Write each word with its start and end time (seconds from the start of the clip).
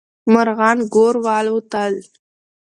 مارغان 0.33 0.77
ګور 0.93 1.15
والوتل. 1.25 1.93